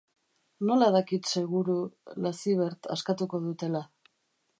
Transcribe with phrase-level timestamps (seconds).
[0.69, 1.75] Nola dakit seguru
[2.27, 3.83] Lacivert askatuko dutela?